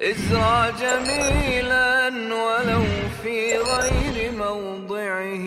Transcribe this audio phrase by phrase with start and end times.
[0.00, 2.08] ازرع جميلا
[2.44, 2.84] ولو
[3.22, 5.46] في غير موضعه.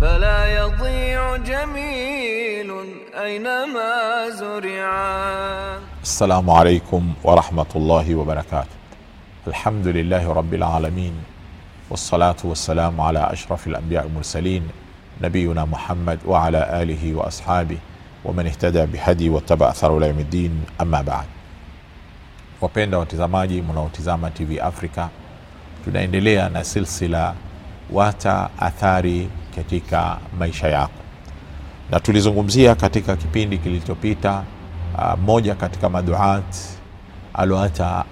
[0.00, 2.70] فلا يضيع جميل
[3.14, 8.75] أينما زرعا السلام عليكم ورحمة الله وبركاته.
[9.46, 11.12] الحمد لله رب العالمين
[11.90, 14.62] والصلاة والسلام على أشرف الأنبياء المرسلين
[15.22, 17.78] نبينا محمد وعلى آله وأصحابه
[18.24, 21.26] ومن اهتدى واتبع أثر إلى يوم الدين أما بعد
[22.60, 25.06] wapenda watazamaji mnaotizama tv africa
[25.84, 27.34] tunaendelea na silsila
[27.92, 31.02] wata athari katika maisha yako
[31.90, 34.42] na tulizungumzia katika kipindi kilichopita
[34.94, 36.56] uh, moja katika maduat
[37.34, 38.04] aloacha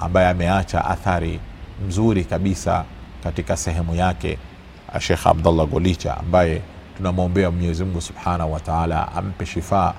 [0.00, 1.40] ambaye ameacha athari
[1.88, 2.84] mzuri kabisa
[3.22, 4.38] katika sehemu yake
[5.00, 6.62] shekh abdallah golicha ambaye
[6.96, 9.94] tunamwombea mwenyezi mungu subhanahu wataala ampe shifaa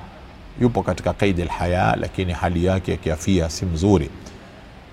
[0.62, 4.10] yupo katika kaidi lhaya lakini hali yake ya kiafia si mzuri.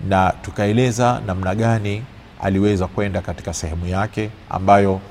[0.07, 2.03] Na tukaeleza namna gani
[2.41, 5.01] aliweza kwenda katika sehemu yake ambayo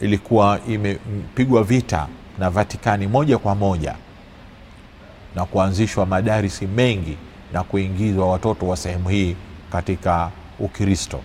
[0.00, 3.94] ilikuwa imepigwa vita na vatikani moja kwa moja
[5.34, 7.16] na kuanzishwa madarisi mengi
[7.54, 9.36] na kuingizwa watoto wa sehemu hii
[9.72, 11.20] katika ukristo.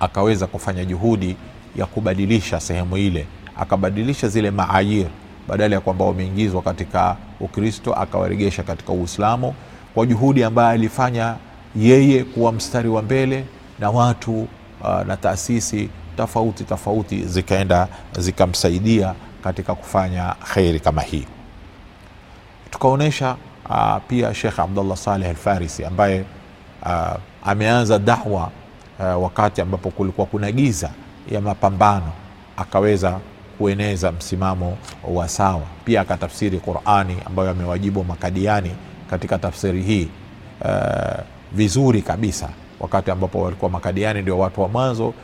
[0.00, 1.36] Akaweza kufanya juhudi
[1.76, 3.26] ya kubadilisha sehemu ile
[3.58, 5.06] akabadilisha zile maayir
[5.48, 9.54] badala ya kwamba wameingizwa katika ukristo akawaregesha katika uislamu
[9.94, 11.36] kwa juhudi ambayo alifanya
[11.76, 13.44] yeye kuwa mstari wa mbele
[13.78, 14.40] na watu
[14.80, 21.26] uh, na taasisi tofauti tofauti zikaenda zikamsaidia katika kufanya kheri kama hii.
[22.70, 23.36] Tukaonyesha
[23.70, 26.24] uh, pia shekh abdullah saleh alfarisi ambaye
[26.82, 28.50] uh, ameanza dahwa
[28.98, 30.90] uh, wakati ambapo kulikuwa kuna giza
[31.30, 32.12] ya mapambano
[32.56, 33.18] akaweza
[33.58, 35.62] kueneza msimamo wa sawa.
[35.84, 38.70] Pia akatafsiri qurani ambayo amewajibu makadiani
[39.10, 40.08] katika tafsiri hii
[40.64, 41.20] uh,
[41.52, 42.48] vizuri kabisa.
[42.80, 45.14] Wakati ambapo walikuwa makadiani ndio watu wa mwanzo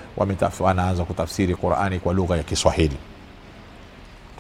[0.61, 2.97] wanaanza kutafsiri qurani kwa lugha ya kiswahili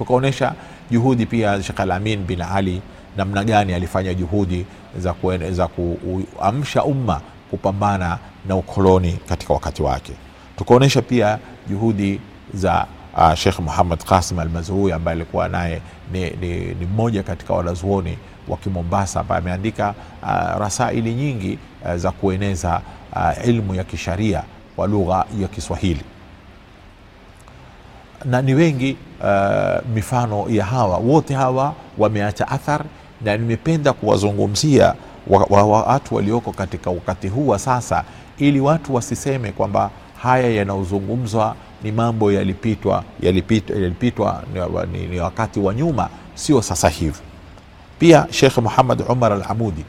[0.03, 0.53] tukaonyesha
[0.91, 2.83] juhudi pia shekh alamin bin ali
[3.17, 4.67] namna gani alifanya juhudi
[4.99, 5.55] za, kuen,
[6.37, 7.21] kuamsha umma
[7.51, 8.19] kupambana
[8.49, 10.13] na ukoloni katika wakati wake.
[10.57, 12.21] Tukaonyesha pia juhudi
[12.55, 12.87] za
[13.17, 15.81] uh, shekh muhammad qasim almazrui ambaye alikuwa naye
[16.13, 22.11] ni, ni, ni mmoja katika wanazuoni wa kimombasa ambaye ameandika uh, rasaili nyingi uh, za
[22.11, 22.81] kueneza
[23.17, 24.43] uh, ilmu ya kisharia
[24.77, 26.03] kwa lugha ya kiswahili
[28.25, 30.97] na ni wengi uh, mifano ya hawa.
[30.97, 32.85] Wote hawa wameacha athar
[33.21, 34.95] na nimependa kuwazungumzia
[35.27, 38.05] watu wa, wa, wa walioko katika wakati huu wa sasa
[38.39, 39.91] ili watu wasiseme kwamba
[40.23, 46.89] haya yanayozungumzwa ni mambo yalipitwa yalipitwa, yalipitwa ni, ni, ni wakati wa nyuma sio sasa
[46.89, 47.19] hivi.
[47.99, 49.85] Pia shekh muhamad umar al amudi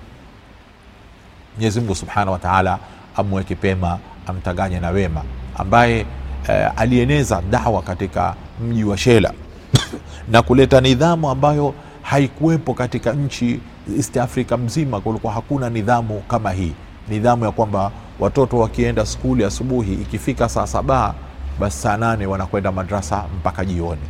[1.55, 1.95] mwenyezi mungu
[2.31, 2.79] wa taala
[3.15, 5.23] amweke pema amtanganye na wema
[5.57, 6.05] ambaye
[6.49, 8.35] eh, alieneza dawa katika
[8.67, 9.33] mji wa shela
[10.31, 13.59] na kuleta nidhamu ambayo haikuwepo katika nchi
[13.97, 16.71] east africa mzima kulikuwa hakuna nidhamu kama hii.
[17.09, 21.15] Nidhamu ya kwamba watoto wakienda skuli asubuhi ikifika saa saba
[21.59, 24.01] basi saa nane wanakwenda madrasa mpaka jioni.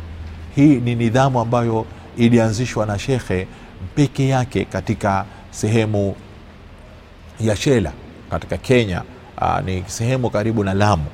[0.56, 1.86] Hii ni nidhamu ambayo
[2.16, 3.46] ilianzishwa na shekhe
[3.94, 6.14] peke yake katika sehemu
[7.40, 7.92] ya shela
[8.30, 9.02] katika kenya
[9.38, 11.04] aa, ni sehemu karibu na lamu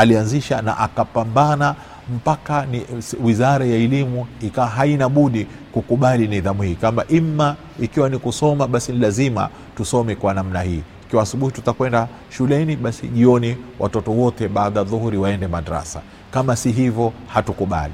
[0.00, 1.74] alianzisha na akapambana
[2.16, 2.82] mpaka ni
[3.24, 6.74] wizara ya elimu ikawa haina budi kukubali nidhamu hii.
[6.74, 10.82] Kama imma ikiwa ni kusoma basi lazima tusome kwa namna hii.
[11.06, 16.00] Ikiwa asubuhi tutakwenda shuleni basi jioni watoto wote baada ya dhuhuri waende madrasa.
[16.30, 17.92] Kama si hivyo hatukubali.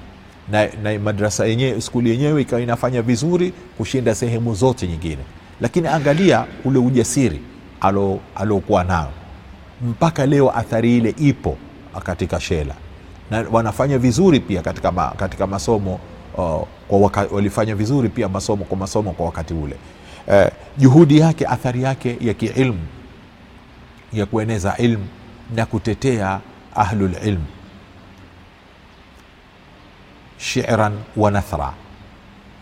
[0.50, 5.22] Na, na madrasa yenyewe skuli yenyewe ikawa inafanya vizuri kushinda sehemu zote nyingine.
[5.60, 7.40] Lakini angalia ule ujasiri
[8.36, 9.10] aliokuwa nao.
[9.82, 11.56] Mpaka leo athari ile ipo
[12.00, 12.74] katika shela.
[13.30, 16.00] Na wanafanya vizuri pia katika, ma, katika masomo
[16.36, 19.76] uh, kwa waka, walifanya vizuri pia masomo kwa masomo kwa wakati ule.
[20.26, 20.46] Uh,
[20.78, 22.80] juhudi yake athari yake ya kiilmu
[24.12, 25.06] ya kueneza ilmu
[25.54, 26.40] na kutetea
[26.74, 27.42] ahlulilm
[30.38, 31.72] shiran wa nathra.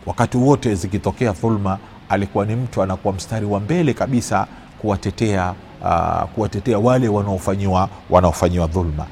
[0.07, 1.79] Wakati wote zikitokea dhulma
[2.09, 4.47] alikuwa ni mtu anakuwa mstari wa mbele kabisa
[4.79, 9.07] kuwatetea uh, kuwatetea wale wanaofanyiwa wanaofanyiwa dhulma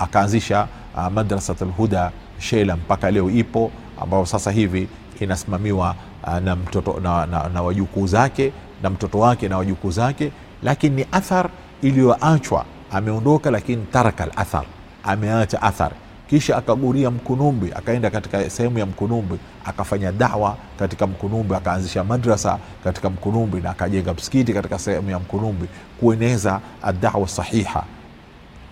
[0.00, 0.66] akaanzisha
[0.96, 3.70] uh, madrasat lhuda shela mpaka leo ipo
[4.02, 4.88] ambayo sasa hivi
[5.20, 5.94] inasimamiwa
[6.26, 8.52] uh, na mtoto na, na, na wajukuu zake
[8.82, 10.32] na mtoto wake na wajukuu zake.
[10.62, 11.48] Lakini ni athar
[11.82, 14.64] iliyoachwa ameondoka lakini taraka lathar
[15.04, 15.92] ameacha athar.
[16.30, 23.10] Kisha akaguria mkunumbi akaenda katika sehemu ya mkunumbi akafanya dawa katika mkunumbi akaanzisha madrasa katika
[23.10, 25.66] mkunumbi na akajenga msikiti katika sehemu ya mkunumbi
[26.00, 27.84] kueneza adawa sahiha.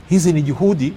[0.08, 0.92] Hizi ni juhudi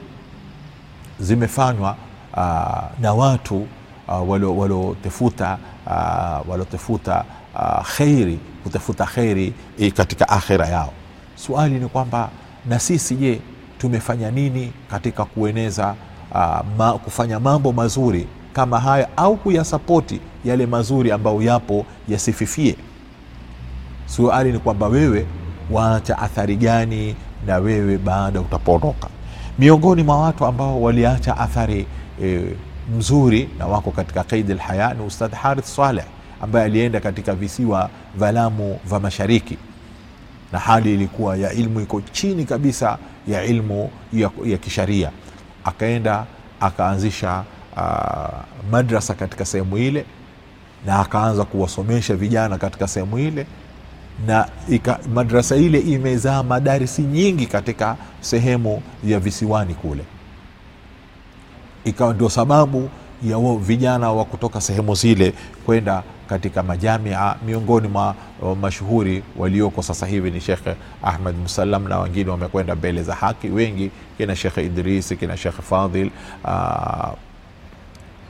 [1.22, 1.96] zimefanywa
[2.34, 3.68] uh, na watu
[4.08, 4.30] uh,
[4.60, 7.24] waliotafuta uh, waliotafuta
[7.56, 10.94] uh, kheri kutafuta kheri eh, katika akhira yao.
[11.36, 12.30] Suali ni kwamba
[12.66, 13.42] na sisi je
[13.78, 15.96] tumefanya nini katika kueneza
[16.32, 22.76] uh, ma, kufanya mambo mazuri kama haya au kuyasapoti yale mazuri ambayo yapo yasififie?
[24.06, 25.26] Suali ni kwamba wewe
[25.72, 27.16] waacha athari gani
[27.46, 29.08] na wewe baada utapoondoka
[29.60, 31.86] miongoni mwa watu ambao waliacha athari
[32.24, 32.42] e,
[32.98, 36.06] mzuri na wako katika qaidi lhaya ni ustadh harith saleh
[36.42, 39.58] ambaye alienda katika visiwa vya lamu vya mashariki.
[40.52, 45.12] Na hali ilikuwa ya ilmu iko chini kabisa ya ilmu ya, ya kisharia.
[45.66, 46.26] Akaenda
[46.60, 47.44] akaanzisha
[47.78, 48.40] uh,
[48.72, 50.06] madrasa katika sehemu ile
[50.86, 53.46] na akaanza kuwasomesha vijana katika sehemu ile
[54.28, 60.04] na ika, madrasa ile imezaa madarisi nyingi katika sehemu ya visiwani kule.
[61.86, 62.90] Ikawa ndio sababu
[63.24, 65.34] ya wa, vijana wa kutoka sehemu zile
[65.66, 72.00] kwenda katika majamia miongoni mwa uh, mashuhuri walioko sasa hivi ni shekhe ahmad musalam na
[72.00, 76.10] wengine wamekwenda mbele za haki wengi kina shekhe idris kina shekhe fadhil
[76.44, 77.10] uh,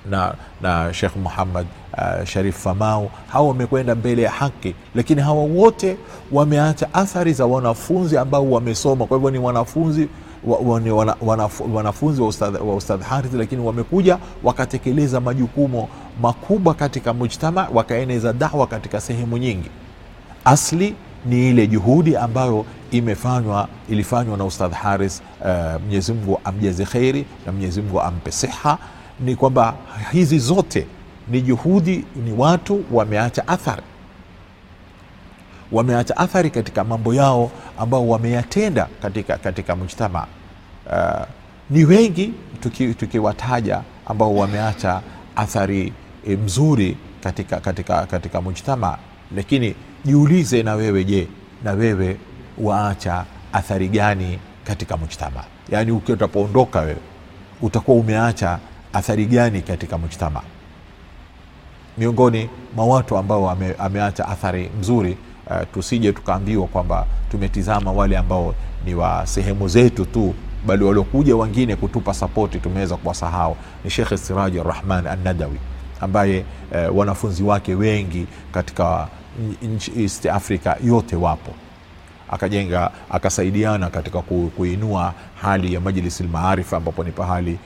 [0.09, 1.65] na, na shekh muhammad
[1.97, 3.09] uh, sharif famau.
[3.27, 5.97] Hawa wamekwenda mbele ya haki lakini hawa wote
[6.31, 9.05] wameacha athari za wanafunzi ambao wamesoma.
[9.05, 10.07] Kwa hivyo ni wanafunzi
[10.43, 15.87] wa, wa, ni wana, wanaf, wanafunzi wa ustadh, wa ustadh harith lakini wamekuja wakatekeleza majukumu
[16.21, 19.69] makubwa katika mujtama wakaeneza dawa katika sehemu nyingi.
[20.45, 20.95] Asli
[21.25, 26.39] ni ile juhudi ambayo imefanywa ilifanywa na ustadh haris uh, mwenyezi mungu
[26.91, 28.77] kheri na mwenyezi mungu ampe siha
[29.21, 29.75] ni kwamba
[30.11, 30.87] hizi zote
[31.27, 33.81] ni juhudi ni watu wameacha athari.
[35.71, 40.27] Wameacha athari katika mambo yao ambao wameyatenda katika, katika mujtama
[40.91, 41.25] uh,
[41.69, 42.33] ni wengi
[42.97, 45.01] tukiwataja tuki ambao wameacha
[45.35, 45.93] athari
[46.27, 48.97] e, mzuri katika, katika, katika mujtamaa,
[49.35, 49.75] lakini
[50.05, 51.27] jiulize na wewe je
[51.63, 52.17] na wewe
[52.57, 55.43] waacha athari gani katika mujtamaa?
[55.69, 56.97] yaani ukiwa utapoondoka wewe
[57.61, 58.59] utakuwa umeacha
[58.93, 60.41] athari gani katika mujtama
[61.97, 65.17] miongoni mwa watu ambao ame, ameacha athari mzuri
[65.49, 68.55] uh, tusije tukaambiwa kwamba tumetizama wale ambao
[68.85, 70.33] ni wa sehemu zetu tu
[70.65, 73.55] bali waliokuja wengine kutupa sapoti tumeweza kuwasahau.
[73.83, 75.57] Ni shekhe siraji rahman annadawi
[76.01, 76.45] ambaye
[76.89, 79.07] uh, wanafunzi wake wengi katika
[79.61, 81.51] nchi east africa yote wapo
[82.31, 87.59] akajenga akasaidiana katika ku, kuinua hali ya majlisi lmaarifa ambapo ni pahali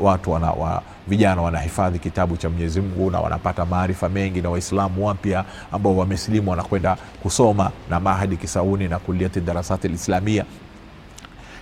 [0.00, 5.06] watu wana, wa, vijana wanahifadhi kitabu cha mwenyezi mungu na wanapata maarifa mengi na waislamu
[5.06, 10.44] wapya ambao wamesilimu wanakwenda kusoma na mahadi kisauni na kuliati darasati lislamia.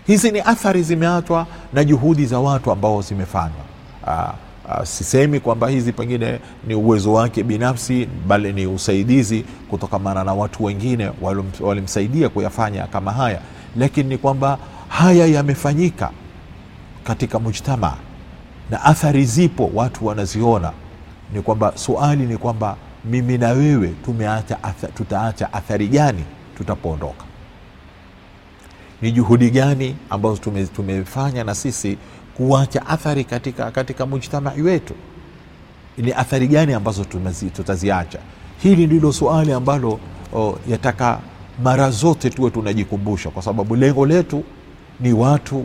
[0.07, 3.65] Hizi ni athari zimeachwa na juhudi za watu ambao zimefanywa
[4.69, 10.65] Uh, sisemi kwamba hizi pengine ni uwezo wake binafsi bali ni usaidizi kutokamana na watu
[10.65, 11.11] wengine
[11.61, 13.41] walimsaidia kuyafanya kama haya.
[13.77, 14.59] Lakini ni kwamba
[14.89, 16.11] haya yamefanyika
[17.05, 17.97] katika mujtama
[18.71, 20.73] na athari zipo watu wanaziona.
[21.33, 24.59] Ni kwamba suali ni kwamba mimi na wewe tumeacha
[24.95, 26.25] tutaacha athari gani
[26.57, 27.25] tutapoondoka?
[29.03, 31.99] Ni juhudi gani ambazo tume, tumefanya na sisi
[32.37, 34.95] kuacha athari katika, katika mujtamai wetu.
[35.99, 38.19] Ni athari gani ambazo tumazi, tutaziacha?
[38.63, 39.99] Hili ndilo suali ambalo
[40.35, 41.19] oh, yataka
[41.63, 44.45] mara zote tuwe tunajikumbusha kwa sababu lengo letu
[45.01, 45.65] ni watu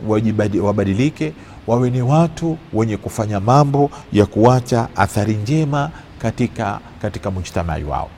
[0.62, 1.32] wabadilike
[1.66, 8.08] wawe ni watu wenye kufanya mambo ya kuacha athari njema katika, katika mujtamai wao.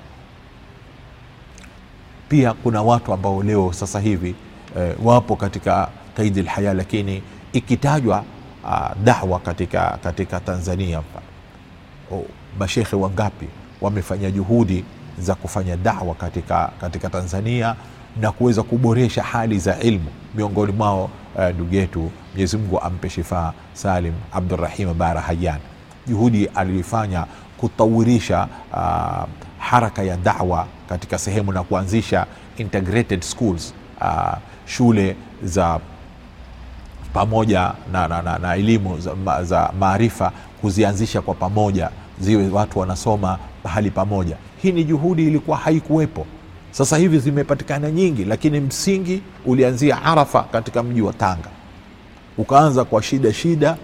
[2.28, 4.34] Pia kuna watu ambao leo sasa hivi
[4.78, 8.24] eh, wapo katika kaidi lhaya lakini ikitajwa
[8.64, 11.02] uh, dahwa katika, katika tanzania
[12.12, 12.24] oh,
[12.58, 13.46] mashekhe wangapi
[13.80, 14.84] wamefanya juhudi
[15.18, 17.74] za kufanya dahwa katika, katika tanzania
[18.20, 20.06] na kuweza kuboresha hali za ilmu?
[20.34, 21.10] Miongoni mwao
[21.54, 25.58] ndugu uh, yetu mwenyezi mungu ampe shifaa salim abdurahim bara hayan
[26.06, 29.24] juhudi aliyoifanya kutawirisha uh,
[29.58, 34.34] haraka ya dawa katika sehemu na kuanzisha integrated schools uh,
[34.66, 35.80] shule za
[37.14, 41.90] pamoja na, na, na, na elimu za, ma, za maarifa kuzianzisha kwa pamoja
[42.20, 44.36] ziwe watu wanasoma pahali pamoja.
[44.62, 46.26] Hii ni juhudi ilikuwa haikuwepo.
[46.70, 51.48] Sasa hivi zimepatikana nyingi lakini msingi ulianzia arafa katika mji wa tanga.
[52.38, 53.76] Ukaanza kwa shida shida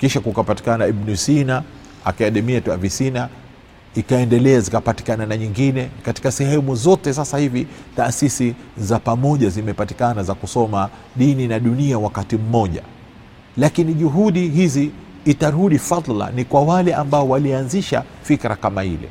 [0.00, 1.62] kisha kukapatikana ibnu sina
[2.04, 3.28] akademia tu avisina
[3.96, 5.88] ikaendelea zikapatikana na nyingine.
[6.04, 12.36] Katika sehemu zote sasa hivi taasisi za pamoja zimepatikana za kusoma dini na dunia wakati
[12.36, 12.82] mmoja.
[13.56, 14.90] Lakini juhudi hizi
[15.24, 19.08] itarudi fadla ni kwa wale ambao walianzisha fikra kama ile.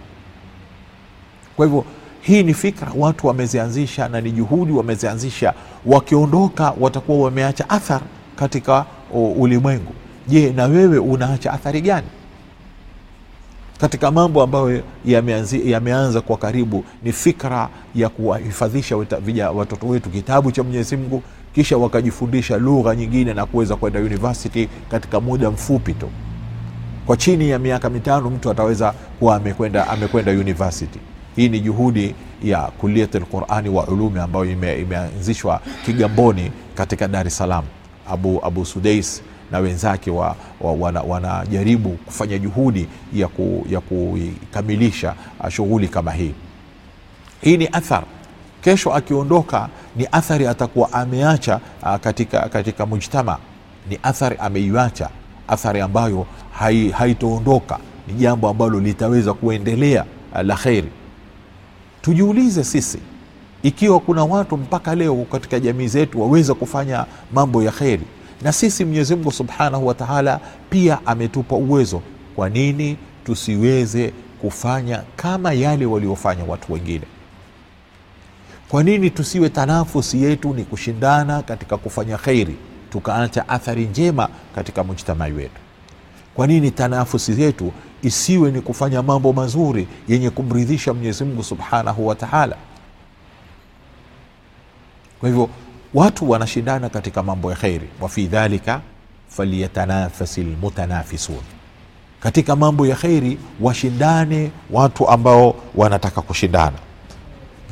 [1.55, 1.85] Kwa hivyo
[2.21, 5.53] hii ni fikra watu wamezianzisha na ni juhudi wamezianzisha.
[5.85, 8.01] Wakiondoka watakuwa wameacha athar
[8.35, 8.85] katika
[9.37, 9.93] ulimwengu.
[10.27, 12.07] Je na wewe unaacha athari gani
[13.79, 14.83] katika mambo ambayo
[15.65, 18.97] yameanza kwa karibu ni fikra ya kuwahifadhisha
[19.55, 21.23] watoto wetu kitabu cha mwenyezi mungu
[21.55, 26.09] kisha wakajifundisha lugha nyingine na kuweza kwenda university katika muda mfupi tu.
[27.05, 30.99] Kwa chini ya miaka mitano mtu ataweza kuwa amekwenda amekwenda university.
[31.35, 37.37] Hii ni juhudi ya kuliat lqurani wa ulumi ambayo ime- imeanzishwa kigamboni katika dar es
[37.37, 37.63] salaam.
[38.09, 39.21] Abu, abu sudais
[39.51, 46.11] na wenzake wa, wa, wana, wanajaribu kufanya juhudi ya, ku, ya kukamilisha ah, shughuli kama
[46.11, 46.31] hii.
[47.41, 48.03] Hii ni athar.
[48.61, 53.37] Kesho akiondoka ni athari atakuwa ameacha uh, katika, katika mujtama.
[53.89, 55.09] Ni athari ameiacha
[55.47, 56.25] athari ambayo
[56.59, 57.79] hai- haitoondoka.
[58.07, 60.89] Ni jambo ambalo litaweza kuendelea uh, la kheri.
[62.01, 62.99] Tujiulize sisi
[63.63, 68.03] ikiwa kuna watu mpaka leo katika jamii zetu waweza kufanya mambo ya kheri
[68.41, 70.39] na sisi mwenyezi mungu subhanahu wa taala
[70.69, 72.01] pia ametupa uwezo.
[72.35, 72.97] Kwa nini?
[73.25, 77.05] Tusiweze kufanya kama yale waliofanya watu wengine.
[78.69, 82.55] Kwa nini tusiwe tanafusi yetu ni kushindana katika kufanya kheri
[82.91, 85.61] tukaacha athari njema katika mujtamai wetu?
[86.35, 92.15] Kwa nini tanafusi yetu isiwe ni kufanya mambo mazuri yenye kumridhisha mwenyezi mungu subhanahu wa
[92.15, 92.55] taala?
[95.19, 95.49] Kwa hivyo
[95.93, 98.81] watu wanashindana katika mambo ya kheri wafi dhalika
[99.29, 101.41] falyatanafasi lmutanafisun
[102.19, 106.77] katika mambo ya kheri washindane watu ambao wanataka kushindana.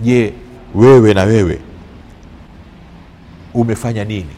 [0.02, 0.34] Je
[0.76, 1.60] wewe na wewe
[3.54, 4.30] umefanya nini?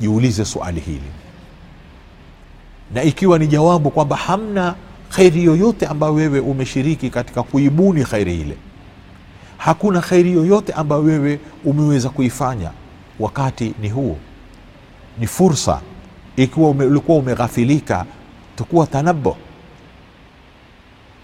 [0.00, 1.10] Jiulize swali hili.
[2.94, 4.74] Na ikiwa ni jawabu kwamba hamna
[5.10, 8.56] kheri yoyote ambayo wewe umeshiriki katika kuibuni kheri ile
[9.58, 12.70] hakuna kheri yoyote ambayo wewe umeweza kuifanya
[13.20, 14.16] wakati ni huo.
[15.18, 15.80] Ni fursa.
[16.36, 18.04] Ikiwa ume, ulikuwa umeghafilika
[18.56, 19.36] tukuwa tanabo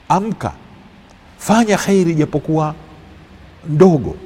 [0.08, 0.52] amka.
[1.38, 2.74] Fanya kheri japokuwa
[3.68, 4.16] ndogo.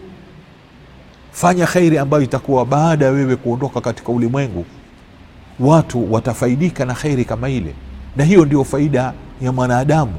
[1.33, 4.65] Fanya kheri ambayo itakuwa baada ya wewe kuondoka katika ulimwengu.
[5.61, 7.75] Watu watafaidika na kheri kama ile.
[8.17, 10.15] Na hiyo ndio faida ya mwanadamu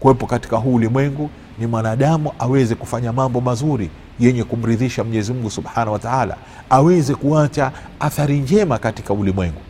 [0.00, 5.92] kuwepo katika huu ulimwengu ni mwanadamu aweze kufanya mambo mazuri yenye kumridhisha mwenyezi mungu subhanahu
[5.92, 6.36] wa taala
[6.70, 9.60] aweze kuacha athari njema katika ulimwengu.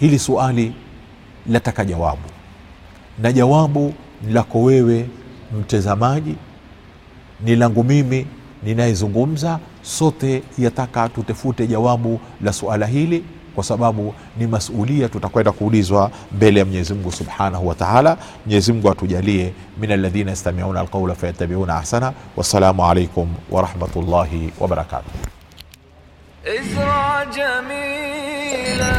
[0.00, 0.74] Hili suali
[1.46, 2.22] lataka jawabu.
[3.18, 3.94] Na jawabu
[4.26, 5.08] ni lako wewe
[5.60, 6.34] mtazamaji
[7.40, 8.26] ni langu mimi
[8.62, 9.58] ninayezungumza.
[9.82, 13.24] Sote yataka tutafute jawabu la suala hili
[13.54, 18.90] kwa sababu ni masulia tutakwenda kuulizwa mbele ya mwenyezi mungu subhanahu wa taala mwenyezi mungu
[18.90, 25.10] atujalie min aladhina yastamiuna alqaula fayatabiuna ahsana wassalamu alaikum warahmatullahi wabarakatuh
[26.46, 28.94] ازرع جميلا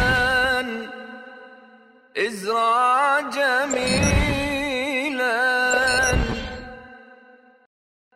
[2.27, 3.19] ازرع
[5.09, 5.33] جميلا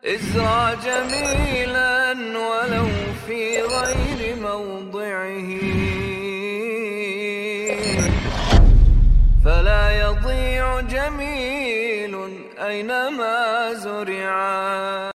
[0.04, 2.86] ازرع جميلا ولو
[3.26, 5.73] في غير موضعه
[12.66, 15.13] أينما زرعا.